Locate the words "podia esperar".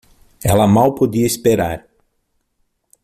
0.95-1.87